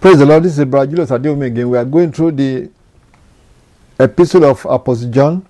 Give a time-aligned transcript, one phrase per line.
[0.00, 0.44] Praise the Lord.
[0.44, 1.68] This is Brother Julius Adeomi again.
[1.70, 2.70] We are going through the
[3.98, 5.44] epistle of Apostle John.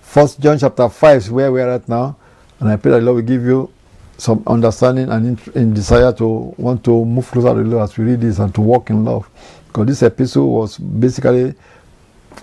[0.00, 2.16] First John chapter 5 is where we are at now.
[2.58, 3.70] And I pray that the Lord will give you
[4.18, 8.06] some understanding and in desire to want to move closer to the Lord as we
[8.06, 9.30] read this and to walk in love.
[9.68, 11.54] Because this epistle was basically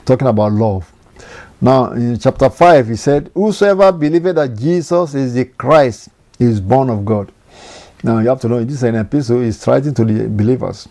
[0.06, 0.90] talking about love.
[1.60, 6.08] Now, in chapter 5, he said, Whosoever believeth that Jesus is the Christ
[6.40, 7.34] is born of God.
[8.02, 10.88] Now you have to know this is an epistle is writing to the believers,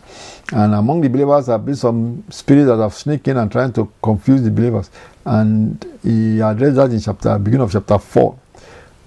[0.53, 3.91] and among the believers have been some spirits that have sneaked in and trying to
[4.03, 4.91] confuse the believers.
[5.25, 8.39] And he addressed that in chapter beginning of chapter four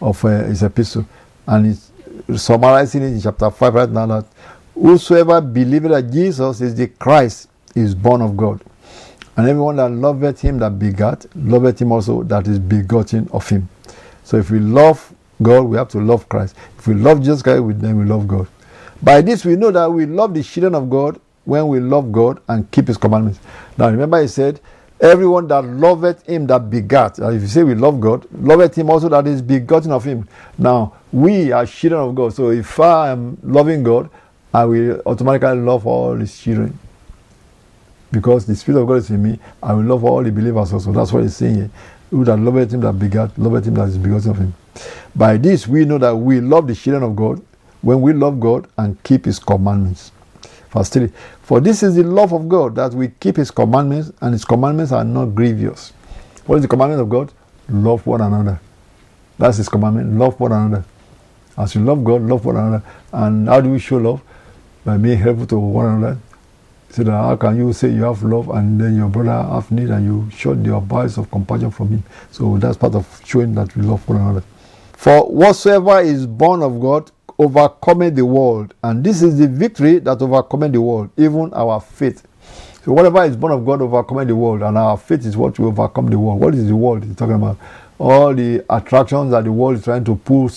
[0.01, 1.05] of uh, his epistle,
[1.45, 1.91] and he's
[2.37, 4.25] summarizing it in chapter five right now that
[4.73, 8.61] whosoever believeth that Jesus is the Christ is born of God,
[9.37, 13.69] and everyone that loveth him that begat loveth him also that is begotten of him.
[14.23, 16.55] So if we love God, we have to love Christ.
[16.77, 18.47] If we love Jesus Christ, then we love God.
[19.01, 22.39] By this, we know that we love the children of God when we love God
[22.47, 23.39] and keep His commandments.
[23.77, 24.59] Now, remember, He said,
[24.99, 27.17] Everyone that loveth Him that begat.
[27.17, 30.27] If you say we love God, loveth Him also that is begotten of Him.
[30.59, 32.33] Now, we are children of God.
[32.35, 34.11] So, if I am loving God,
[34.53, 36.77] I will automatically love all His children.
[38.11, 40.91] Because the Spirit of God is in me, I will love all the believers also.
[40.91, 41.71] That's what He's saying here.
[42.11, 44.53] Who that loveth Him that begat, loveth Him that is begotten of Him.
[45.15, 47.41] By this we know that we love the children of God
[47.81, 50.11] when we love God and keep his commandments.
[50.71, 51.11] Verse 3
[51.43, 54.91] For this is the love of God that we keep his commandments, and his commandments
[54.91, 55.91] are not grievous.
[56.45, 57.31] What is the commandment of God?
[57.69, 58.59] Love one another.
[59.37, 60.17] That's his commandment.
[60.17, 60.85] Love one another.
[61.57, 62.83] As you love God, love one another.
[63.11, 64.21] And how do we show love?
[64.85, 66.17] By being helpful to one another.
[66.89, 69.89] So that how can you say you have love and then your brother have need
[69.89, 72.03] and you show your bowels of compassion from him?
[72.31, 74.43] So that's part of showing that we love one another.
[75.01, 80.21] For whatsoever is born of God overcometh the world, and this is the victory that
[80.21, 82.21] overcometh the world, even our faith.
[82.85, 85.69] So whatever is born of God overcometh the world, and our faith is what will
[85.69, 86.39] overcome the world.
[86.39, 87.57] What is the world he's talking about?
[87.97, 90.51] All the attractions that the world is trying to pull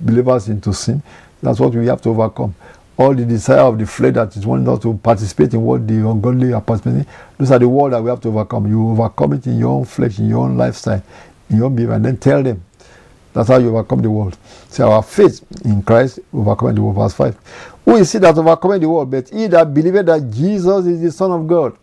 [0.00, 1.00] believers into sin.
[1.40, 2.56] That's what we have to overcome.
[2.96, 5.94] All the desire of the flesh that is wanting us to participate in what the
[5.94, 7.06] ungodly are participating.
[7.38, 8.66] Those are the world that we have to overcome.
[8.66, 11.00] You overcome it in your own flesh, in your own lifestyle,
[11.48, 12.60] in your own behavior, and then tell them
[13.34, 14.38] that's how you overcome the world.
[14.68, 16.94] See, our faith in Christ overcome the world.
[16.94, 17.36] Verse 5.
[17.84, 19.10] Who is he that overcome the world?
[19.10, 21.76] But he that believeth that Jesus is the Son of God.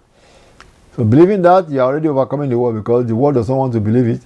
[0.95, 3.81] So believing that, you are already overcoming the world because the world doesn't want to
[3.81, 4.21] believe it.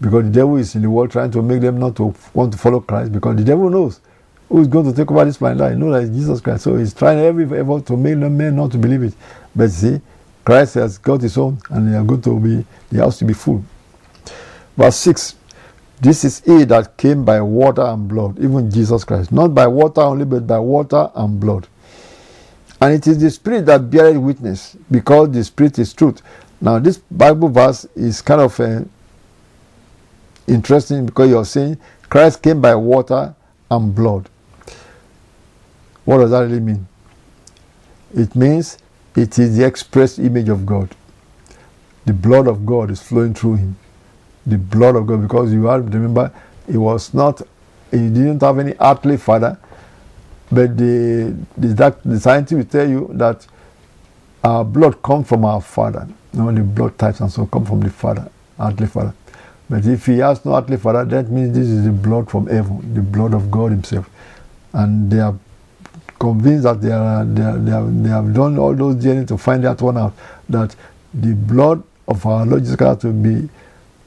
[0.00, 2.58] Because the devil is in the world trying to make them not to want to
[2.58, 3.12] follow Christ.
[3.12, 4.00] Because the devil knows
[4.48, 5.72] who is going to take over this planet.
[5.72, 6.64] He knows that it's Jesus Christ.
[6.64, 9.14] So he's trying every effort to make them men not to believe it.
[9.54, 10.00] But see,
[10.44, 13.34] Christ has got his own and they are going to be the house to be
[13.34, 13.64] full.
[14.76, 15.36] Verse 6.
[16.00, 19.32] This is he that came by water and blood, even Jesus Christ.
[19.32, 21.66] Not by water only, but by water and blood.
[22.80, 26.20] And it is the Spirit that beareth witness, because the Spirit is truth.
[26.60, 28.82] Now, this Bible verse is kind of uh,
[30.46, 31.78] interesting because you're saying
[32.10, 33.34] Christ came by water
[33.70, 34.28] and blood.
[36.04, 36.86] What does that really mean?
[38.14, 38.78] It means
[39.16, 40.94] it is the express image of God.
[42.04, 43.76] The blood of God is flowing through him
[44.46, 46.32] the blood of God because you have remember
[46.70, 47.42] he was not
[47.90, 49.58] he didn't have any earthly father.
[50.50, 53.46] But the the, the scientist will tell you that
[54.44, 56.08] our blood comes from our father.
[56.32, 58.30] Not the blood types and so come from the father
[58.60, 59.14] earthly father.
[59.68, 62.94] But if he has no earthly father that means this is the blood from heaven
[62.94, 64.08] the blood of God himself.
[64.72, 65.34] And they are
[66.18, 69.38] convinced that they are they, are, they, have, they have done all those journeys to
[69.38, 70.14] find that one out
[70.48, 70.74] that
[71.12, 73.48] the blood of our Lord Jesus Christ will be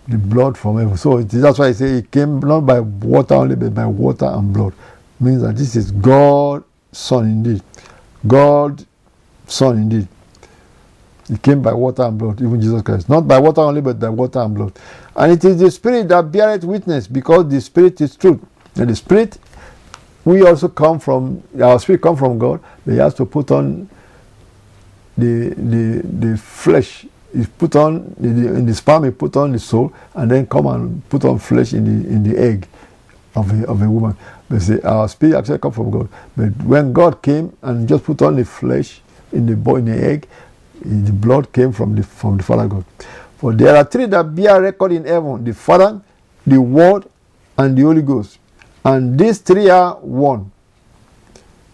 [0.10, 0.98] the blood from heaven.
[0.98, 4.52] So that's why I say it came not by water only, but by water and
[4.52, 4.74] blood.
[5.20, 7.62] Means that this is God's Son indeed.
[8.26, 8.86] God's
[9.48, 10.08] Son indeed.
[11.28, 13.08] He came by water and blood, even Jesus Christ.
[13.08, 14.74] Not by water only, but by water and blood.
[15.16, 18.40] And it is the Spirit that beareth witness, because the Spirit is truth.
[18.76, 19.38] And the Spirit,
[20.26, 23.88] we also come from, our Spirit come from God, but He has to put on
[25.18, 29.94] the, the, the flesh he put on in the sperm he put on the soul
[30.16, 32.68] and then come and put on flesh in the in the egg
[33.36, 34.18] of a, of a woman.
[34.50, 36.10] They say our spirit actually come from god.
[36.36, 40.04] But when god came and just put on the flesh in the boy in the
[40.04, 40.28] egg
[40.84, 42.86] the blood came from the from the father god.
[43.38, 46.02] For there are three that bear record in heaven the father
[46.48, 47.06] the word
[47.58, 48.40] and the holy ghost.
[48.84, 50.52] And these three are one.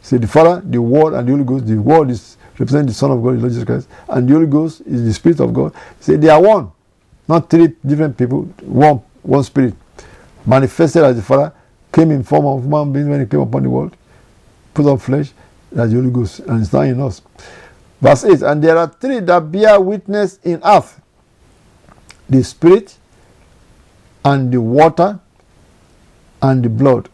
[0.01, 3.11] See the father the word and the holy ghost the word is represent the Son
[3.11, 5.73] of God, Lord Jesus Christ, and the Holy Ghost is the Spirit of God.
[5.99, 6.71] Say they are one,
[7.27, 9.73] not three different people, one one Spirit,
[10.45, 11.51] manifested as the Father,
[11.91, 13.95] came in form of human being when He came upon the world,
[14.73, 15.31] put on flesh.
[15.71, 17.21] That's the Holy Ghost, and it's not in us.
[17.99, 21.01] Verse 8 And there are three that bear witness in earth
[22.29, 22.97] the Spirit,
[24.23, 25.19] and the water,
[26.41, 27.09] and the blood.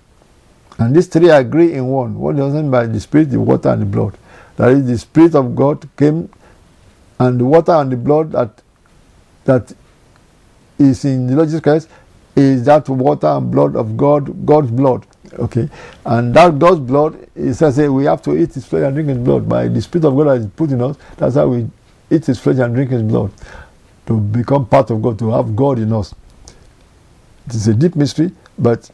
[0.78, 2.18] And these three agree in one.
[2.18, 4.18] What does it mean by the Spirit, the water, and the blood?
[4.62, 6.30] That is, the Spirit of God came,
[7.18, 8.62] and the water and the blood that
[9.46, 9.74] that
[10.78, 11.90] is in the Lord Jesus Christ
[12.36, 15.08] is that water and blood of God, God's blood.
[15.34, 15.68] Okay,
[16.06, 19.18] and that God's blood, it says we have to eat His flesh and drink His
[19.18, 19.50] blood.
[19.50, 21.68] By the Spirit of God that is put in us, that's how we
[22.12, 23.32] eat His flesh and drink His blood
[24.06, 26.14] to become part of God, to have God in us.
[27.48, 28.92] It is a deep mystery, but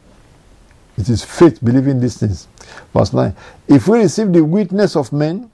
[0.96, 2.48] it is faith believing these things.
[2.94, 3.36] Verse 9
[3.68, 5.50] If we receive the witness of men,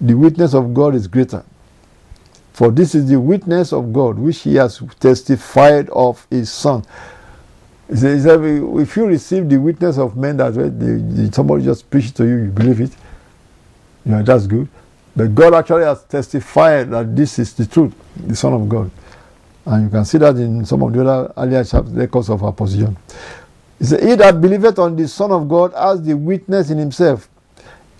[0.00, 1.44] the witness of God is greater.
[2.52, 6.84] For this is the witness of God which he has testified of his Son.
[7.88, 12.44] He says, if you receive the witness of men that somebody just preached to you,
[12.44, 12.96] you believe it,
[14.04, 14.68] know, that's good.
[15.16, 18.90] But God actually has testified that this is the truth, the Son of God.
[19.66, 22.52] And you can see that in some of the other earlier chapters, records of our
[22.52, 22.96] position.
[23.78, 27.28] He said, He that believeth on the Son of God has the witness in himself.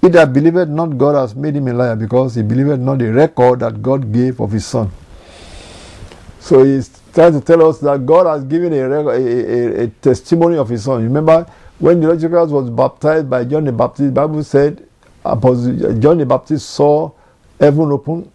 [0.05, 3.11] He that believeth not God has made him a liar because he believeth not the
[3.11, 4.91] record that God gave of his Son.
[6.41, 10.59] So he's trying to tell us that God has given a, a, a, a testimony
[10.59, 11.03] of his Son.
[11.03, 11.47] Remember,
[11.79, 14.87] when the Lord Jesus was baptized by John the Baptist, the Bible said
[15.25, 17.11] John the Baptist saw
[17.59, 18.31] heaven open.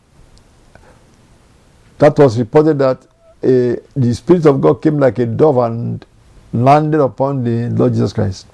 [2.00, 3.04] That was reported that
[3.44, 6.04] uh, the Spirit of God came like a dove and
[6.52, 8.48] landed upon the Lord Jesus Christ.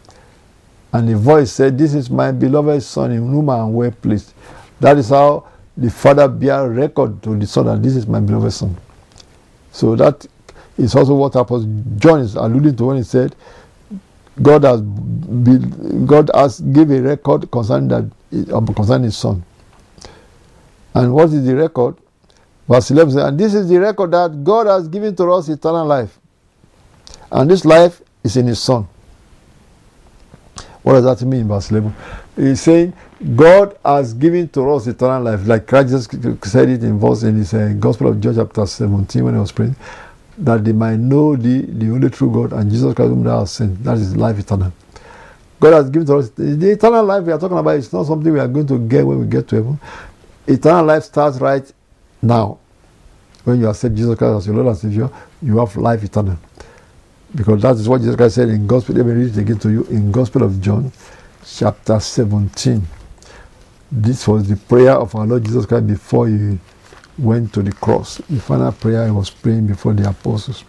[0.95, 4.33] And the voice said, This is my beloved Son in whom I am well pleased.
[4.79, 5.45] That is how
[5.75, 8.77] the Father bear record to the Son that this is my beloved Son.
[9.73, 10.25] So that
[10.77, 13.35] is also what Apostle John is alluding to when he said,
[14.41, 15.57] God has be,
[16.05, 19.43] God has give a record concerning that um, concerning his son.
[20.93, 21.97] And what is the record?
[22.69, 25.85] Verse 11 says, And this is the record that God has given to us eternal
[25.85, 26.17] life.
[27.29, 28.87] And this life is in his son.
[30.85, 31.95] What does that mean, 11?
[32.35, 32.93] He's saying,
[33.35, 35.47] God has given to us eternal life.
[35.47, 36.11] Like Christ
[36.45, 39.51] said it in verse in his uh, Gospel of John chapter 17 when he was
[39.51, 39.75] praying,
[40.37, 43.55] that they might know the, the only true God and Jesus Christ whom thou hast
[43.55, 43.83] sent.
[43.83, 44.71] That is life eternal.
[45.59, 47.77] God has given to us the eternal life we are talking about.
[47.77, 49.79] It's not something we are going to get when we get to heaven.
[50.45, 51.65] Eternal life starts right
[52.21, 52.59] now.
[53.43, 55.09] When you accept Jesus Christ as your Lord and Savior,
[55.41, 56.37] you have life eternal.
[57.35, 58.95] Because that is what Jesus Christ said in Gospel.
[58.95, 60.91] Let me read it again to you in Gospel of John,
[61.45, 62.81] chapter 17.
[63.91, 66.57] This was the prayer of our Lord Jesus Christ before he
[67.17, 68.17] went to the cross.
[68.17, 70.63] The final prayer he was praying before the apostles.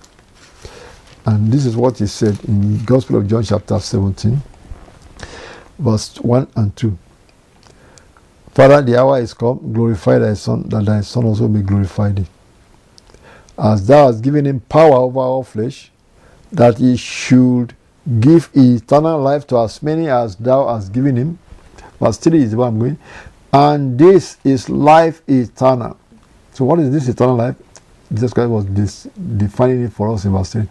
[1.25, 4.43] And this is what he said in Gospel of John, chapter 17
[5.79, 6.97] verse 1 and 2.
[8.53, 12.27] Father, the hour is come, glorify thy Son, that thy Son also may glorify thee.
[13.59, 15.91] As thou hast given him power over all flesh,
[16.53, 17.75] that he should
[18.21, 21.39] give eternal life to as many as thou hast given him.
[22.01, 22.99] Verse 3 is where I'm going.
[23.53, 25.99] And this is life eternal.
[26.53, 27.57] So, what is this eternal life?
[28.13, 29.05] Jesus Christ was this,
[29.37, 30.69] defining it for us in verse 3.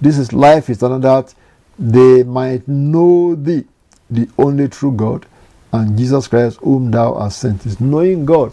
[0.00, 1.34] This is life eternal that
[1.78, 3.64] they might know thee,
[4.10, 5.26] the only true God,
[5.72, 7.66] and Jesus Christ, whom thou hast sent.
[7.66, 8.52] Is knowing God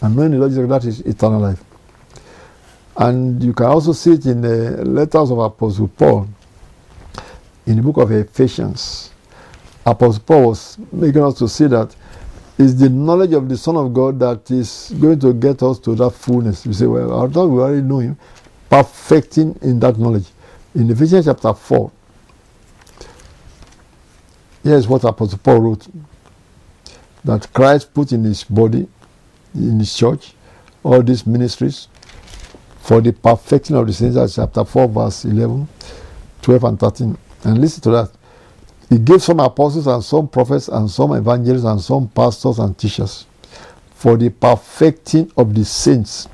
[0.00, 1.62] and knowing the Lord Jesus, that is eternal life.
[2.96, 6.28] And you can also see it in the letters of Apostle Paul
[7.66, 9.10] in the book of Ephesians.
[9.84, 11.94] Apostle Paul was making us to see that
[12.56, 15.94] it's the knowledge of the Son of God that is going to get us to
[15.96, 16.66] that fullness.
[16.66, 18.16] We say, well, I thought we already know Him,
[18.70, 20.26] perfecting in that knowledge.
[20.74, 21.90] In Ephesians chapter 4,
[24.64, 25.86] Here's what Apostle Paul wrote
[27.22, 28.88] that Christ put in his body,
[29.54, 30.32] in his church,
[30.82, 31.88] all these ministries
[32.84, 34.34] for the perfecting of the saints.
[34.34, 35.66] Chapter 4, verse 11,
[36.42, 37.18] 12, and 13.
[37.44, 38.10] And listen to that.
[38.90, 43.26] He gave some apostles and some prophets and some evangelists and some pastors and teachers
[43.94, 46.28] for the perfecting of the saints,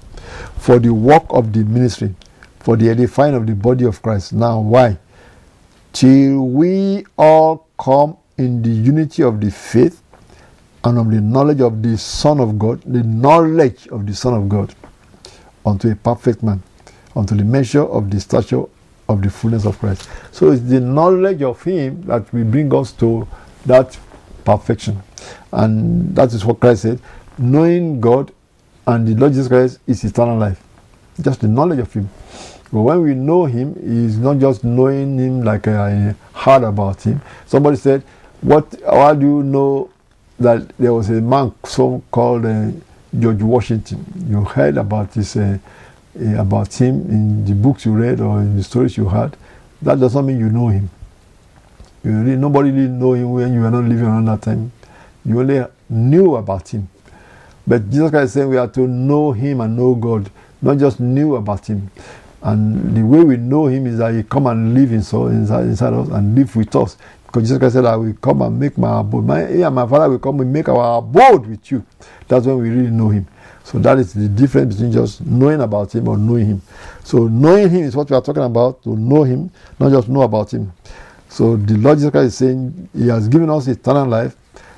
[0.58, 2.12] for the work of the ministry,
[2.58, 4.32] for the edifying of the body of Christ.
[4.32, 4.98] Now, why?
[5.92, 10.02] Till we all come in the unity of the faith
[10.82, 14.48] and of the knowledge of the Son of God, the knowledge of the Son of
[14.48, 14.74] God,
[15.64, 16.62] unto a perfect man,
[17.14, 18.64] unto the measure of the stature
[19.08, 20.08] of the fullness of Christ.
[20.30, 23.26] So it's the knowledge of Him that will bring us to
[23.66, 23.98] that
[24.44, 25.02] perfection.
[25.52, 27.00] And that is what Christ said
[27.40, 28.32] knowing God
[28.86, 30.62] and the Lord Jesus Christ is eternal life.
[31.20, 32.08] Just the knowledge of Him.
[32.72, 37.20] But when we know Him, it's not just knowing Him like I heard about Him.
[37.46, 38.02] Somebody said,
[38.40, 39.90] what how do you know
[40.38, 42.70] that there was a man so called uh,
[43.18, 44.04] George Washington.
[44.28, 45.58] You heard about this, uh,
[46.20, 49.36] uh, about him in the books you read or in the stories you heard.
[49.82, 50.90] That doesn't mean you know him.
[52.04, 54.72] You really, nobody didn't know him when you were not living around that time.
[55.24, 56.88] You only knew about him.
[57.66, 60.30] But Jesus Christ is saying we are to know him and know God,
[60.62, 61.90] not just knew about him.
[62.42, 66.08] And the way we know him is that he come and live inside, inside us
[66.08, 66.96] and live with us.
[67.30, 69.24] Because Jesus Christ said, I will come and make my abode.
[69.24, 71.86] My, he and my Father will come and make our abode with you.
[72.26, 73.28] That's when we really know him.
[73.62, 76.62] So that is the difference between just knowing about him or knowing him.
[77.04, 80.22] So knowing him is what we are talking about, to know him, not just know
[80.22, 80.72] about him.
[81.28, 84.34] So the Lord Jesus Christ is saying he has given us eternal life.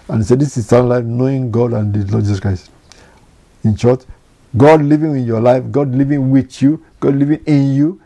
[0.08, 2.70] And he said this is eternal life, knowing God and the Lord Jesus Christ.
[3.64, 4.04] In short,
[4.54, 7.98] God living in your life, God living with you, God living in you.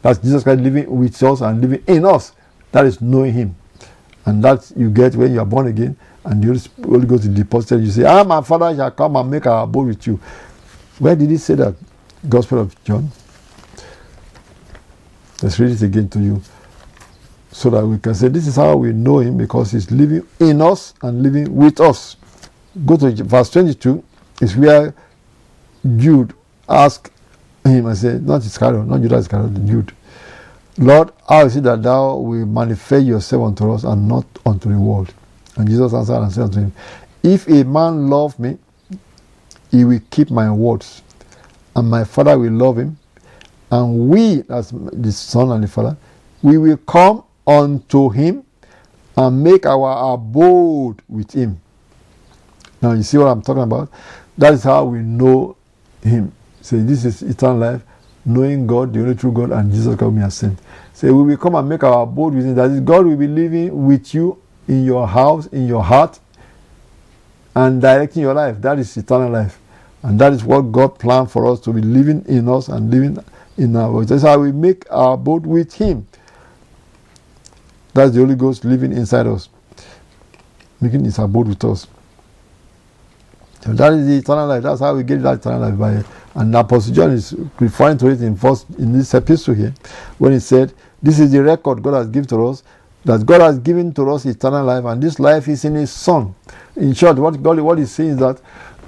[0.00, 2.34] That's Jesus Christ living with us and living in us.
[2.70, 3.56] That is knowing him.
[4.26, 7.84] And that you get when you are born again and the Holy Ghost is deposited.
[7.84, 10.20] You say, Ah, my Father shall come and make our abode with you.
[10.98, 11.74] Where did he say that?
[12.28, 13.10] Gospel of John.
[15.42, 16.42] Let's read it again to you
[17.50, 20.60] so that we can say this is how we know him because he's living in
[20.60, 22.16] us and living with us.
[22.84, 24.02] Go to verse 22,
[24.40, 24.94] is where
[25.96, 26.34] Jude
[26.68, 27.10] asked
[27.64, 29.92] him and said, Not Iscariot, not Judas Iscariot, Jude.
[30.76, 34.78] Lord, how is it that thou will manifest yourself unto us and not unto the
[34.78, 35.14] world?
[35.56, 36.72] And Jesus answered and said unto him,
[37.22, 38.58] If a man love me,
[39.70, 41.02] he will keep my words,
[41.76, 42.98] and my Father will love him,
[43.70, 45.96] and we, as the Son and the Father,
[46.42, 48.44] we will come unto him
[49.16, 51.60] and make our abode with him.
[52.82, 53.90] Now, you see what I'm talking about?
[54.36, 55.56] That is how we know
[56.02, 56.32] him.
[56.60, 57.82] Say, this is eternal life
[58.24, 60.58] knowing God, the only true God, and Jesus we have sent.
[60.92, 62.54] Say, we will come and make our abode with Him.
[62.54, 66.18] That is, God will be living with you in your house, in your heart,
[67.54, 68.60] and directing your life.
[68.60, 69.58] That is eternal life.
[70.02, 73.18] And that is what God planned for us to be living in us and living
[73.56, 74.08] in our world.
[74.08, 76.06] That's how we make our abode with Him.
[77.92, 79.48] That's the Holy Ghost living inside us,
[80.80, 81.86] making His abode with us.
[83.66, 84.62] That is the eternal life.
[84.62, 86.04] That's how we get that eternal life by
[86.34, 89.72] and Apostle John is referring to it in first in this epistle here,
[90.18, 92.62] when he said, This is the record God has given to us,
[93.04, 96.34] that God has given to us eternal life, and this life is in his son.
[96.76, 98.40] In short, what God what he's saying is that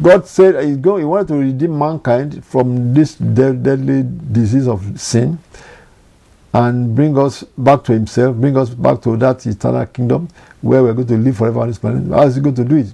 [0.03, 5.39] God said he wanted to redeem mankind from this deadly disease of sin
[6.53, 10.29] and bring us back to himself, bring us back to that eternal kingdom
[10.63, 12.11] where we're going to live forever on this planet.
[12.11, 12.89] How is he going to do it?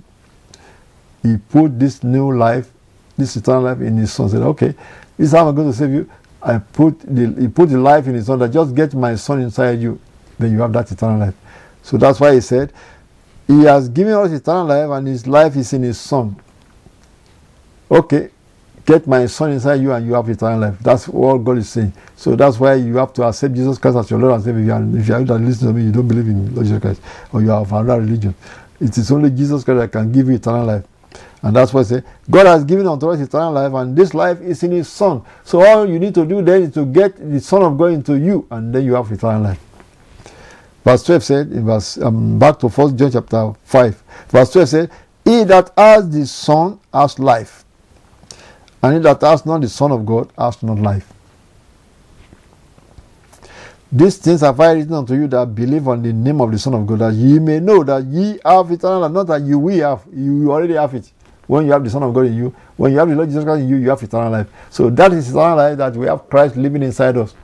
[1.23, 2.71] He put this new life
[3.17, 4.29] this eternal life in his son.
[4.29, 4.69] Said, okay,
[5.17, 6.11] this is how I'm going to save you.
[6.43, 9.41] I put the he put the life in his son that just get my son
[9.41, 10.01] inside you,
[10.39, 11.35] then you have that eternal life.
[11.83, 12.73] So that's why he said,
[13.47, 16.35] He has given us eternal life and his life is in his son.
[17.89, 18.31] Okay,
[18.85, 20.79] get my son inside you and you have eternal life.
[20.81, 21.93] That's what God is saying.
[22.17, 25.01] So that's why you have to accept Jesus Christ as your Lord and Savior.
[25.01, 27.01] If you are not listening to me, you don't believe in Lord Jesus Christ,
[27.33, 28.35] or you have another religion.
[28.81, 30.85] It is only Jesus Christ that can give you eternal life.
[31.43, 34.41] And that's why I say, God has given unto us eternal life, and this life
[34.41, 35.23] is in His Son.
[35.43, 38.17] So all you need to do then is to get the Son of God into
[38.17, 39.61] you, and then you have eternal life.
[40.85, 44.91] Verse 12 said, in verse, um, back to 1 John chapter 5, verse 12 said,
[45.25, 47.65] He that has the Son has life,
[48.83, 51.13] and he that has not the Son of God has not life.
[53.91, 56.73] These things have I written unto you that believe on the name of the Son
[56.75, 59.79] of God, that ye may know that ye have eternal life, not that you will
[59.81, 61.11] have, you already have it.
[61.53, 63.45] When you have the Son of God in you, when you have the Lord Jesus
[63.45, 64.47] Christ in you, you have eternal life.
[64.71, 67.35] So that is eternal life that we have Christ living inside us.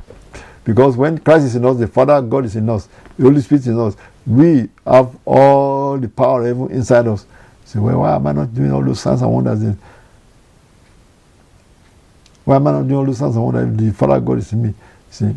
[0.65, 2.89] Because when Christ is in us, the Father God is in us,
[3.19, 3.97] the Holy Spirit is in us,
[4.27, 7.27] we have all the power of heaven inside us.
[7.67, 9.79] So well, why am I not doing all those signs and wonders then?
[12.47, 14.51] Why am I not doing all those signs and wonders if the Father God is
[14.55, 14.75] in me?
[15.11, 15.35] See,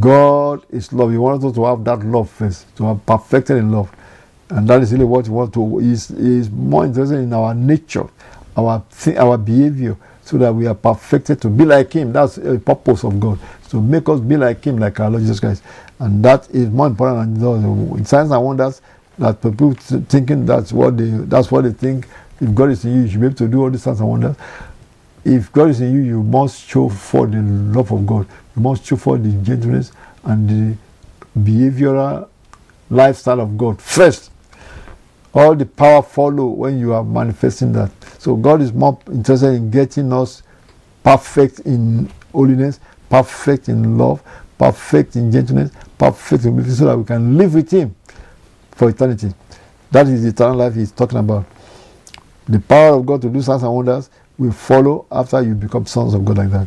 [0.00, 1.10] God is love.
[1.10, 3.94] He wants us to have that love first, to have perfected in love.
[4.54, 8.06] And that is really what we want to is is more interested in our nature,
[8.56, 8.84] our
[9.16, 12.12] our behavior, so that we are perfected to be like him.
[12.12, 13.40] That's the purpose of God.
[13.70, 15.64] To make us be like him, like our Lord Jesus Christ.
[15.98, 18.80] And that is more important than the signs and wonders
[19.18, 22.06] that people thinking that's what they that's what they think.
[22.40, 24.08] If God is in you, you should be able to do all these signs and
[24.08, 24.36] wonders.
[25.24, 28.28] If God is in you, you must show for the love of God.
[28.54, 29.90] You must show for the gentleness
[30.22, 32.28] and the behavioral
[32.88, 34.30] lifestyle of God first
[35.34, 37.90] all the power follow when you are manifesting that.
[38.18, 40.42] So God is more interested in getting us
[41.02, 44.22] perfect in holiness, perfect in love,
[44.58, 47.94] perfect in gentleness, perfect in humility, so that we can live with Him
[48.72, 49.34] for eternity.
[49.90, 51.44] That is the eternal life he's talking about.
[52.48, 56.14] The power of God to do signs and wonders will follow after you become sons
[56.14, 56.66] of God like that.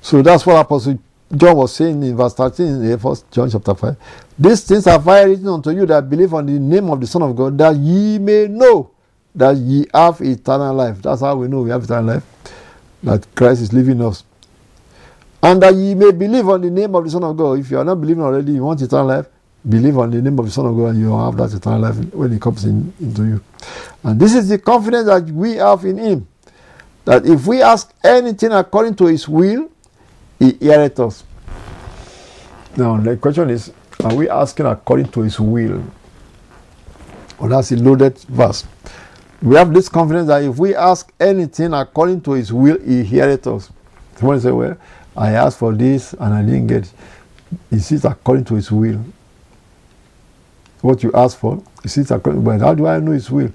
[0.00, 0.98] So that's what Apostle
[1.34, 3.96] John was saying in verse 13 in the first John chapter 5.
[4.38, 7.22] These things are I written unto you that believe on the name of the Son
[7.22, 8.90] of God, that ye may know
[9.34, 11.02] that ye have eternal life.
[11.02, 12.24] That's how we know we have eternal life.
[13.02, 14.24] That Christ is living us.
[15.42, 17.58] And that ye may believe on the name of the Son of God.
[17.58, 19.26] If you are not believing already, you want eternal life,
[19.68, 21.96] believe on the name of the Son of God and you have that eternal life
[22.14, 23.44] when He comes in, into you.
[24.04, 26.28] And this is the confidence that we have in Him.
[27.04, 29.70] That if we ask anything according to His will,
[30.38, 31.24] He heareth us.
[32.76, 33.72] Now, the question is
[34.04, 35.82] are we asking according to His will?
[37.38, 38.66] Well, that's a loaded verse.
[39.42, 43.46] We have this confidence that if we ask anything according to His will, He heareth
[43.46, 43.70] us.
[44.16, 44.76] Someone say, Well,
[45.16, 46.92] I asked for this and I didn't get it.
[47.70, 49.02] Is it according to His will?
[50.86, 51.62] what you ask for.
[51.84, 52.44] Is it according?
[52.44, 53.50] But how do I know His will?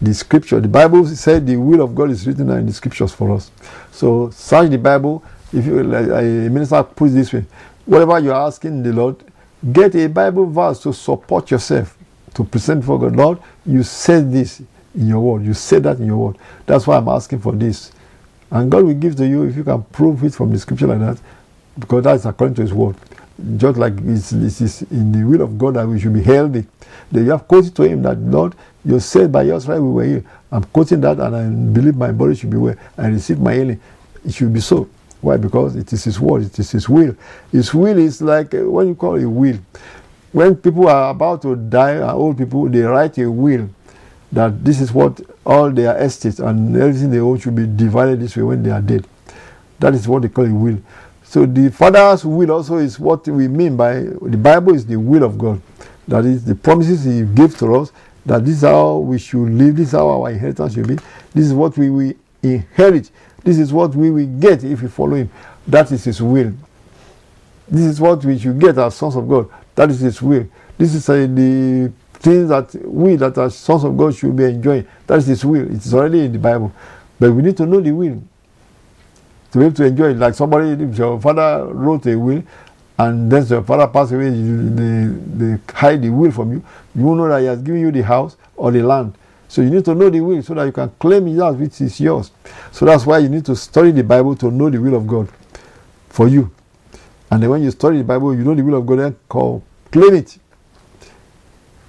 [0.00, 3.30] The Scripture, the Bible said the will of God is written in the Scriptures for
[3.32, 3.50] us.
[3.92, 5.24] So search the Bible.
[5.52, 7.44] If you, like a minister puts this way,
[7.84, 9.16] whatever you're asking the Lord,
[9.72, 11.96] get a Bible verse to support yourself
[12.34, 13.16] to present for God.
[13.16, 14.60] Lord, you said this
[14.94, 15.44] in your word.
[15.44, 16.38] You said that in your word.
[16.66, 17.92] That's why I'm asking for this.
[18.50, 21.00] And God will give to you if you can prove it from the scripture like
[21.00, 21.18] that,
[21.78, 22.96] because that is according to His word
[23.56, 26.66] just like this is in the will of God that we should be healthy.
[27.10, 28.54] Then you have quoted to him that, Lord,
[28.84, 30.24] you said by your stripe we were healed.
[30.50, 32.74] I'm quoting that and I believe my body should be well.
[32.96, 33.80] I receive my healing.
[34.24, 34.88] It should be so.
[35.22, 35.38] Why?
[35.38, 37.16] Because it is his word, it is his will.
[37.50, 39.58] His will is like uh, what you call a will.
[40.32, 43.70] When people are about to die, uh, old people, they write a will
[44.32, 48.36] that this is what all their estates and everything they own should be divided this
[48.36, 49.06] way when they are dead.
[49.78, 50.78] That is what they call a will.
[51.22, 55.22] So the Father's will also is what we mean by the Bible is the will
[55.22, 55.60] of God.
[56.08, 57.92] That is the promises He gave to us.
[58.24, 59.76] That this is how we should live.
[59.76, 60.96] This is how our inheritance should be.
[61.34, 63.10] This is what we will inherit.
[63.44, 65.30] This is what we will get if we follow Him.
[65.66, 66.52] That is His will.
[67.68, 69.48] This is what we should get as sons of God.
[69.74, 70.46] That is His will.
[70.78, 74.86] This is uh, the things that we, that as sons of God, should be enjoying.
[75.06, 75.66] That is His will.
[75.66, 76.72] It is already in the Bible.
[77.18, 78.22] But we need to know the will
[79.52, 80.16] to be able to enjoy it.
[80.18, 82.42] Like somebody, if your father wrote a will
[82.98, 85.06] and then your father passed away, they,
[85.46, 88.36] they hide the will from you, you know that he has given you the house
[88.56, 89.14] or the land.
[89.52, 92.00] So you need to know the will so that you can claim as which is
[92.00, 92.30] yours.
[92.70, 95.28] So that's why you need to study the Bible to know the will of God
[96.08, 96.50] for you.
[97.30, 99.62] And then when you study the Bible, you know the will of God, then call,
[99.90, 100.38] claim it.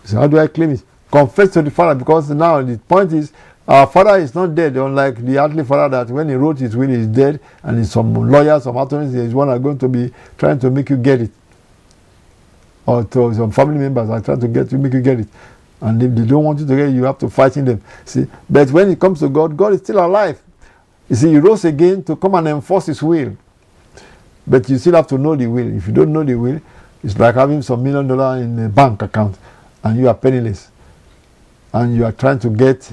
[0.04, 0.84] So how do I claim it?
[1.10, 3.32] Confess to the Father because now the point is
[3.66, 6.90] our father is not dead, unlike the earthly father that when he wrote his will,
[6.90, 10.70] he's dead, and some lawyers, some attorneys, is one are going to be trying to
[10.70, 11.32] make you get it.
[12.86, 15.30] Or to some family members are trying to get you, make you get it.
[15.84, 17.82] And if they don't want you to get you have to fight in them.
[18.06, 18.26] See?
[18.50, 20.42] But when it comes to God, God is still alive.
[21.10, 23.36] You see, he rose again to come and enforce his will.
[24.48, 25.76] But you still have to know the will.
[25.76, 26.62] If you don't know the will,
[27.04, 29.38] it's like having some million dollar in a bank account
[29.84, 30.70] and you are penniless.
[31.74, 32.90] And you are trying to get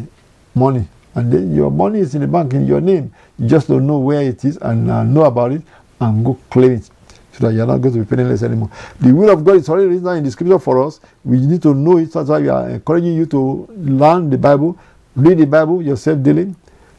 [0.52, 0.88] money.
[1.14, 3.14] And then your money is in the bank in your name.
[3.38, 5.62] You just don't know where it is and uh, know about it
[6.00, 6.89] and go claim it
[7.40, 8.70] that you're not going to be penniless anymore.
[9.00, 11.00] The will of God is already written in the scripture for us.
[11.24, 12.12] We need to know it.
[12.12, 14.78] That's why we are encouraging you to learn the Bible,
[15.16, 16.54] read the Bible yourself daily,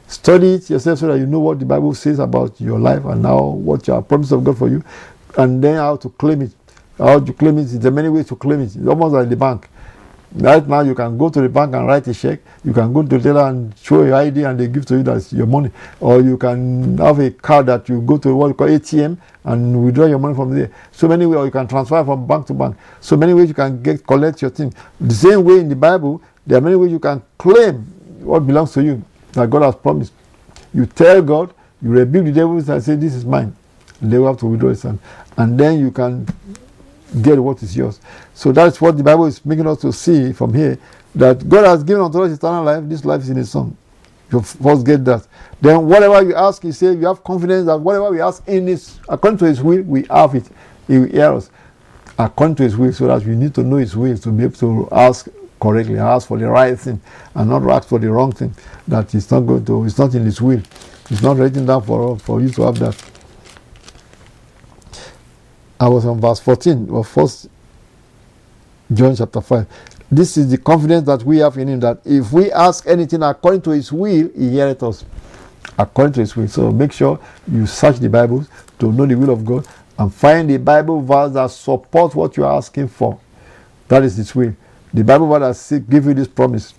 [0.07, 3.21] study it yourself so that you know what the Bible says about your life and
[3.21, 4.83] now what your promise of God for you,
[5.37, 6.51] and then how to claim it.
[6.97, 7.65] How to claim it.
[7.65, 8.75] There are many ways to claim it.
[8.75, 9.69] It's almost like the bank.
[10.33, 12.39] Right now, you can go to the bank and write a check.
[12.63, 15.03] You can go to the teller and show your ID and they give to you
[15.03, 15.71] that's your money.
[15.99, 19.83] Or you can have a card that you go to what you call ATM and
[19.83, 20.71] withdraw your money from there.
[20.91, 22.77] So many ways, or you can transfer from bank to bank.
[23.01, 24.73] So many ways you can get collect your thing.
[25.01, 27.79] The same way in the Bible, there are many ways you can claim
[28.23, 30.13] what belongs to you that God has promised.
[30.73, 33.53] You tell God, you rebuke the devils and say, This is mine.
[34.01, 34.99] They will have to withdraw hand.
[35.37, 36.25] And then you can
[37.21, 37.99] get what is yours.
[38.33, 40.77] So that's what the Bible is making us to see from here
[41.15, 42.83] that God has given unto us eternal life.
[42.85, 43.75] This life is in His Son.
[44.31, 45.27] You first get that.
[45.59, 48.99] Then whatever you ask, He said, you have confidence that whatever we ask in His,
[49.09, 50.47] according to His will, we have it.
[50.87, 51.49] He will hear us
[52.17, 54.55] according to His will, so that we need to know His will to be able
[54.55, 55.27] to ask
[55.59, 57.01] correctly, ask for the right thing,
[57.35, 58.53] and not ask for the wrong thing.
[58.87, 59.85] That is not going to.
[59.85, 60.61] It's not in His will.
[61.09, 63.10] It's not written down for for you to have that.
[65.81, 67.49] I was on verse 14 of First
[68.93, 69.65] John chapter 5.
[70.11, 73.63] This is the confidence that we have in Him that if we ask anything according
[73.63, 75.03] to His will, He heareth us.
[75.79, 76.47] According to His will.
[76.47, 77.19] So make sure
[77.51, 78.45] you search the Bible
[78.77, 79.65] to know the will of God
[79.97, 83.19] and find the Bible verse that supports what you are asking for.
[83.87, 84.55] That is His will.
[84.93, 86.75] The Bible has give you this promise.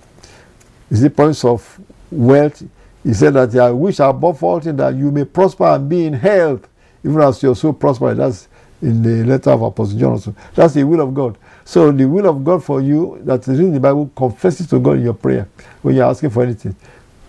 [0.90, 2.62] Is the promise of wealth.
[3.02, 6.12] He said that I wish above all things that you may prosper and be in
[6.12, 6.68] health,
[7.04, 8.14] even as your soul prosper.
[8.14, 8.46] That's
[8.82, 10.36] in the letter of Apostle John.
[10.54, 11.38] That's the will of God.
[11.64, 14.80] So the will of God for you that is in the Bible, confess it to
[14.80, 15.48] God in your prayer
[15.82, 16.74] when you're asking for anything.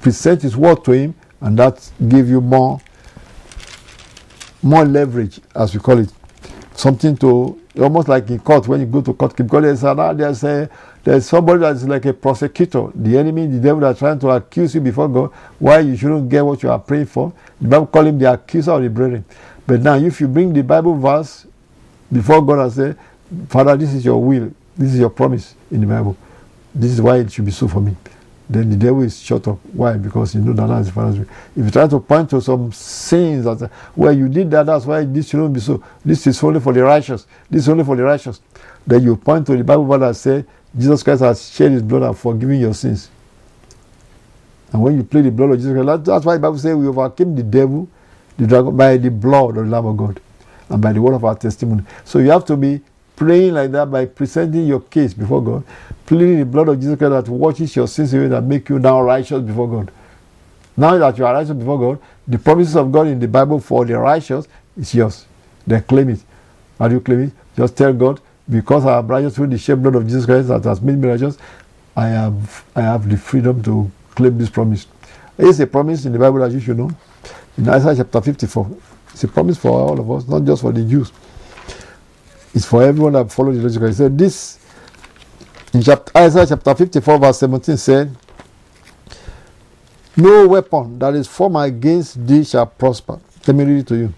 [0.01, 2.81] Present His word to Him, and that give you more,
[4.61, 6.11] more leverage, as we call it.
[6.75, 10.43] Something to almost like in court when you go to court because there's another there's
[10.43, 10.69] a
[11.03, 14.81] there's somebody that's like a prosecutor, the enemy, the devil that's trying to accuse you
[14.81, 17.33] before God, why you shouldn't get what you are praying for.
[17.59, 19.25] The Bible call him the accuser of the brethren.
[19.67, 21.45] But now, if you bring the Bible verse
[22.11, 22.95] before God and say,
[23.49, 26.15] Father, this is your will, this is your promise in the Bible,
[26.73, 27.95] this is why it should be so for me.
[28.49, 29.57] Then the devil is shut up.
[29.71, 29.93] Why?
[29.93, 31.21] Because you know that that's the will.
[31.55, 35.05] If you try to point to some sins that where you did that, that's why
[35.05, 35.83] this shouldn't be so.
[36.03, 37.25] This is only for the righteous.
[37.49, 38.41] This is only for the righteous.
[38.85, 42.03] Then you point to the Bible verse and say, Jesus Christ has shed his blood
[42.03, 43.09] and forgiven your sins.
[44.73, 46.87] And when you play the blood of Jesus Christ, that's why the Bible says we
[46.87, 47.87] overcame the devil,
[48.37, 50.19] the dragon, by the blood of the Lamb of God
[50.69, 51.83] and by the word of our testimony.
[52.03, 52.81] So you have to be
[53.23, 55.63] praying like that by presenting your case before God,
[56.05, 59.01] pleading the blood of Jesus Christ that washes your sins away that make you now
[59.01, 59.91] righteous before God.
[60.75, 63.85] Now that you are righteous before God, the promises of God in the Bible for
[63.85, 64.45] the righteous
[64.77, 65.25] is yours.
[65.65, 66.19] Then claim it.
[66.77, 67.31] How do you claim it?
[67.55, 70.65] Just tell God, because I am righteous through the shed blood of Jesus Christ that
[70.65, 71.37] has made me righteous,
[71.95, 74.85] I have I have the freedom to claim this promise.
[75.37, 76.91] It's a promise in the Bible that you should know.
[77.57, 78.69] In Isaiah chapter 54.
[79.13, 81.13] It's a promise for all of us, not just for the Jews.
[82.53, 83.87] It's for everyone that follows the logical.
[83.87, 84.59] He said this
[85.73, 88.15] in chapter, Isaiah chapter 54, verse 17 said,
[90.15, 93.19] No weapon that is formed against thee shall prosper.
[93.47, 94.13] Let me read it to you.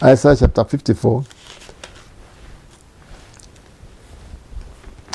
[0.00, 1.24] Isaiah chapter 54,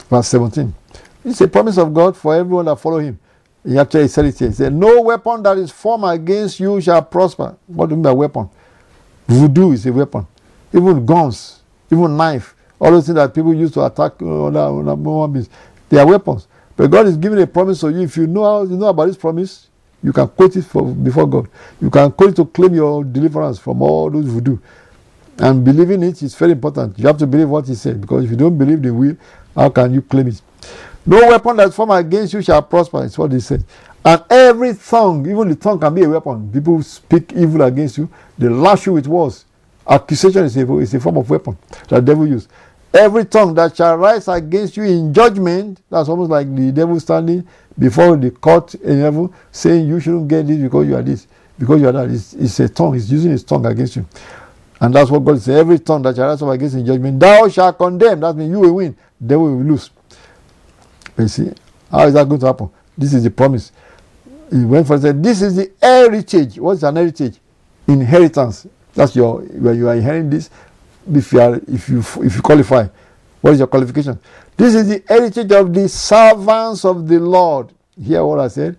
[0.10, 0.76] verse 17.
[1.24, 3.17] It's a promise of God for everyone that follow him.
[3.65, 4.50] He actually said it here.
[4.50, 7.56] He said, No weapon that is formed against you shall prosper.
[7.65, 8.50] What do you mean by weapon?
[9.26, 10.28] Voodoo is a weapon.
[10.74, 14.95] Even guns, even knife, all those things that people use to attack uh, other, other
[14.95, 15.50] human beings,
[15.89, 16.48] they are weapons.
[16.76, 18.02] But God is giving a promise to you.
[18.02, 19.67] If you know how you know about this promise,
[20.04, 21.48] you can quote it for, before God.
[21.82, 24.58] You can quote it to claim your deliverance from all those voodoo.
[25.38, 26.98] And believing it is very important.
[27.00, 29.17] You have to believe what He said because if you don't believe the will,
[29.56, 30.41] how can you claim it?
[31.06, 33.63] No weapon that's formed against you shall prosper, is what he said.
[34.04, 36.52] And every tongue, even the tongue can be a weapon.
[36.52, 39.45] People speak evil against you, they lash you with words.
[39.88, 41.58] Accusation is a, is a form of weapon
[41.89, 42.48] that devil uses.
[42.93, 47.45] Every tongue that shall rise against you in judgment, that's almost like the devil standing
[47.78, 51.28] before the court in heaven saying you shouldn't get this because you are this,
[51.60, 52.10] because you are that.
[52.10, 54.06] It's, it's a tongue, he's using his tongue against you.
[54.80, 55.58] And that's what God says.
[55.58, 58.21] Every tongue that shall rise up against in judgment, thou shalt condemn.
[58.21, 58.95] That means you will win,
[59.26, 59.89] devil will lose.
[61.17, 61.52] You see,
[61.91, 62.69] how is that going to happen?
[62.98, 63.71] This is the promise.
[64.52, 66.60] He went for said, This is the heritage.
[66.60, 67.39] What's an heritage?
[67.88, 68.67] Inheritance.
[68.95, 70.49] That's your when you are inheriting this.
[71.13, 72.88] If you are if you if you qualify,
[73.41, 74.17] what is your qualification?
[74.58, 77.71] This is the heritage of the servants of the Lord.
[78.01, 78.77] Hear what I said,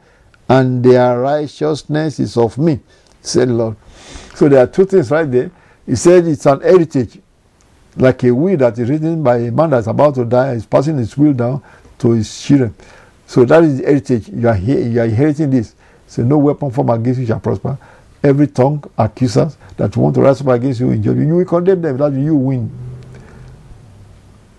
[0.48, 2.80] and their righteousness is of me,
[3.20, 3.76] said the Lord.
[4.34, 5.50] So there are two things right there.
[5.86, 7.20] He said it's an heritage,
[7.96, 10.98] like a will that is written by a man that's about to die, is passing
[10.98, 11.62] his will down
[11.98, 12.74] to his children.
[13.26, 14.28] So that is the heritage.
[14.28, 15.74] You are, here, you are inheriting this.
[16.06, 17.78] So no weapon formed against you shall prosper.
[18.26, 21.80] Every tongue accusers that want to rise up against you in judgment, you will condemn
[21.80, 21.96] them.
[21.96, 22.68] That you win.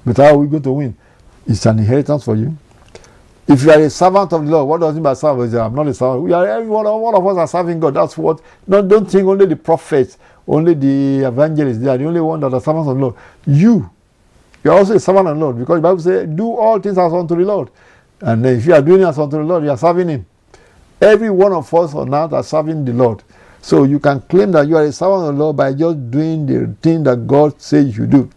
[0.05, 0.95] But how are we going to win?
[1.45, 2.55] It's an inheritance for you.
[3.45, 5.53] If you are a servant of the Lord, what does it mean by servant?
[5.53, 6.23] I'm not a servant.
[6.23, 7.93] We are everyone, one of us are serving God.
[7.95, 8.39] That's what.
[8.65, 11.79] No, don't think only the prophets, only the evangelists.
[11.79, 13.15] They are the only one that are servants of the Lord.
[13.45, 13.89] You,
[14.63, 16.97] you are also a servant of the Lord because the Bible says, "Do all things
[16.97, 17.69] as unto the Lord."
[18.21, 20.25] And if you are doing as unto the Lord, you are serving Him.
[21.01, 23.23] Every one of us on earth are serving the Lord.
[23.67, 26.45] So you can claim that you are a servant of the Lord by just doing
[26.45, 28.29] the thing that God says you should do.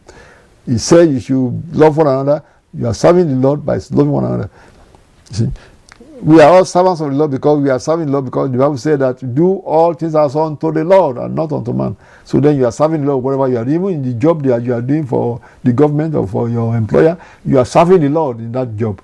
[0.67, 2.43] He said you should love one another.
[2.75, 4.51] You are serving the Lord by loving one another.
[5.29, 5.51] You see,
[6.21, 8.59] we are all servants of the Lord because we are serving the Lord because the
[8.59, 11.97] Bible said that do all things as unto the Lord and not unto man.
[12.25, 14.65] So then you are serving the Lord wherever you are, even in the job that
[14.65, 18.41] you are doing for the government or for your employer, you are serving the Lord
[18.41, 19.01] in that job.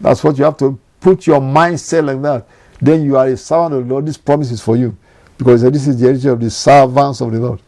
[0.00, 2.46] That's what you have to put your mindset like that.
[2.80, 4.06] Then you are a servant of the Lord.
[4.06, 4.96] This promise is for you.
[5.38, 7.60] Because he said, this is the heritage of the servants of the Lord.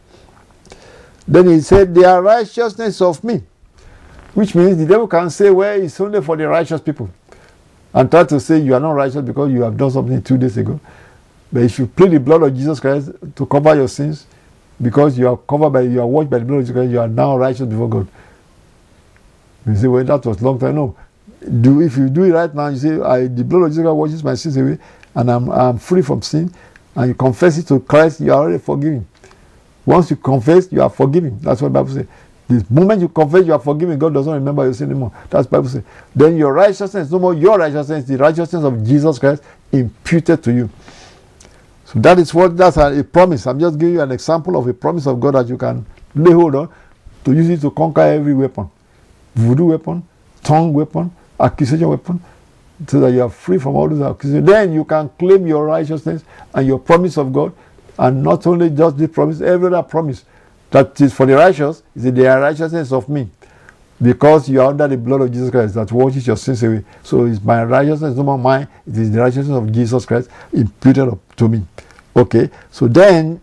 [1.27, 3.43] Then he said, They are righteousness of me.
[4.33, 7.09] Which means the devil can say, Well, it's only for the righteous people.
[7.93, 10.57] And try to say you are not righteous because you have done something two days
[10.57, 10.79] ago.
[11.51, 14.25] But if you plead the blood of Jesus Christ to cover your sins,
[14.81, 16.99] because you are covered by, you are washed by the blood of Jesus Christ, you
[16.99, 18.07] are now righteous before God.
[19.65, 20.75] You say, well, that was long time.
[20.75, 20.95] No.
[21.61, 23.95] Do if you do it right now, you say, I the blood of Jesus Christ
[23.95, 24.77] washes my sins away,
[25.15, 26.53] and I'm I'm free from sin,
[26.97, 29.07] and you confess it to Christ, you are already forgiven.
[29.85, 31.37] Once you confess, you are forgiven.
[31.39, 32.07] That's what the Bible says.
[32.49, 33.99] The moment you confess, you are forgiven.
[33.99, 35.11] God doesn't remember your sin anymore.
[35.29, 35.83] That's Bible says.
[36.15, 40.69] Then your righteousness, no more your righteousness, the righteousness of Jesus Christ imputed to you.
[41.85, 43.45] So that is what that's a, a promise.
[43.45, 46.31] I'm just giving you an example of a promise of God that you can lay
[46.31, 46.69] hold on
[47.25, 48.69] to use it to conquer every weapon,
[49.35, 50.03] voodoo weapon,
[50.41, 52.19] tongue weapon, accusation weapon,
[52.87, 54.45] so that you are free from all those accusations.
[54.45, 57.53] Then you can claim your righteousness and your promise of God,
[57.97, 60.23] and not only just this promise, every other promise
[60.69, 63.29] that is for the righteous is the righteousness of me.
[63.99, 66.83] Because you are under the blood of Jesus Christ that washes your sins away.
[67.01, 68.67] So it's my righteousness, no more mine.
[68.85, 71.65] It is the righteousness of Jesus Christ imputed to me.
[72.15, 73.41] Okay, so then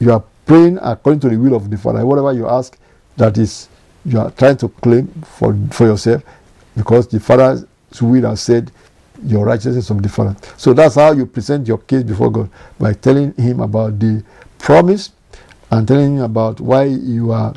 [0.00, 2.04] you are praying according to the will of the Father.
[2.06, 2.78] Whatever you ask,
[3.18, 3.68] that is,
[4.06, 6.22] you are trying to claim for, for yourself
[6.74, 7.20] because the
[7.90, 8.70] Father's will has said
[9.24, 10.36] your righteousness is of the Father.
[10.56, 14.22] So that's how you present your case before God by telling Him about the
[14.58, 15.10] promise
[15.70, 17.54] and telling him about why you are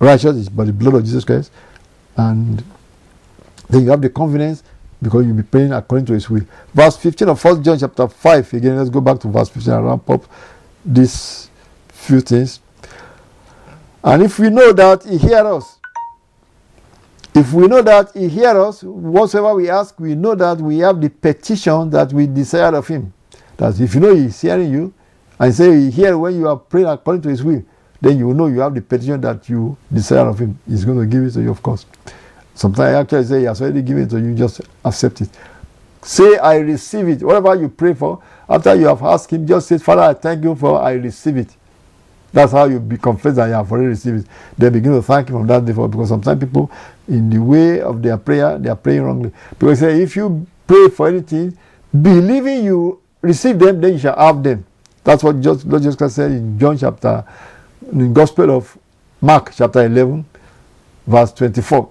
[0.00, 1.50] righteous is by the blood of Jesus Christ.
[2.16, 2.62] And
[3.68, 4.62] then you have the confidence
[5.00, 6.44] because you'll be praying according to his will.
[6.74, 8.54] Verse 15 of 1 John chapter 5.
[8.54, 10.24] Again, let's go back to verse 15 and ramp up
[10.84, 11.50] these
[11.88, 12.60] few things.
[14.02, 15.77] And if we know that he hears us,
[17.38, 21.00] if we know that he hears us, whatsoever we ask, we know that we have
[21.00, 23.12] the petition that we desire of him.
[23.56, 24.92] That if you know he's hearing you,
[25.38, 27.62] and say here when you are praying according to his will,
[28.00, 30.58] then you know you have the petition that you desire of him.
[30.68, 31.86] He's going to give it to you, of course.
[32.54, 35.30] Sometimes I actually say he has already given it to you, just accept it.
[36.02, 37.22] Say I receive it.
[37.22, 40.54] Whatever you pray for, after you have asked him, just say, Father, I thank you
[40.56, 41.54] for I receive it.
[42.38, 44.26] That's how you be confessed that you have already received it.
[44.56, 45.90] They begin to thank you from that day forward.
[45.90, 46.70] Because sometimes people,
[47.08, 49.32] in the way of their prayer, they are praying wrongly.
[49.58, 51.58] Because say, if you pray for anything,
[52.00, 54.64] believing you receive them, then you shall have them.
[55.02, 57.24] That's what just, Lord Jesus Christ said in John chapter,
[57.90, 58.78] in Gospel of
[59.20, 60.24] Mark chapter 11,
[61.08, 61.90] verse 24.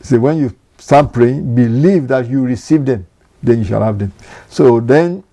[0.00, 3.04] Say, when you start praying, believe that you receive them,
[3.42, 4.12] then you shall have them.
[4.48, 5.24] So then,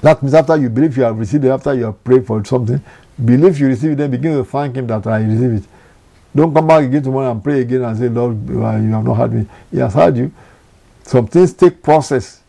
[0.00, 2.80] that means after you believe you have received it, after you have prayed for something,
[3.24, 5.64] believe you receive it, then begin to thank Him that I receive it.
[6.34, 9.32] Don't come back again tomorrow and pray again and say, Lord, you have not heard
[9.32, 9.46] me.
[9.70, 10.32] He has heard you.
[11.02, 12.42] Some things take process,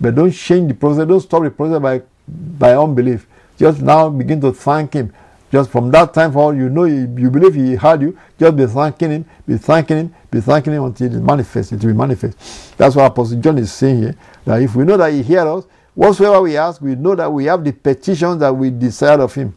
[0.00, 1.06] but don't change the process.
[1.06, 3.26] Don't stop the process by by unbelief.
[3.58, 5.12] Just now begin to thank Him.
[5.52, 8.18] Just from that time forward, you know you, you believe He heard you.
[8.38, 11.72] Just be thanking Him, be thanking Him, be thanking Him until it manifests.
[11.72, 12.76] It will manifest.
[12.78, 14.14] That's what Apostle John is saying here.
[14.44, 15.64] That if we know that He hears us,
[16.00, 19.54] whatsoever we ask, we know that we have the petition that we desire of Him.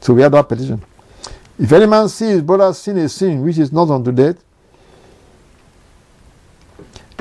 [0.00, 0.80] So we have that petition.
[1.58, 4.36] If any man see his brother sin a sin which is not unto death,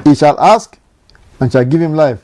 [0.03, 0.77] he shall ask
[1.39, 2.23] and shall give him life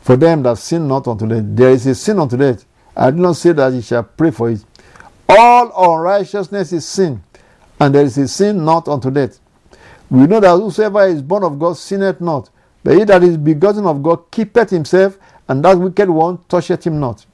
[0.00, 1.44] for them that sin not unto death.
[1.44, 2.64] There is a sin unto death.
[2.96, 4.64] I do not say that he shall pray for it.
[5.28, 7.22] All unrighteousness is sin,
[7.78, 9.38] and there is a sin not unto death.
[10.08, 12.50] We know that whosoever is born of God sinneth not,
[12.82, 17.00] but he that is begotten of God keepeth himself, and that wicked one toucheth him
[17.00, 17.26] not.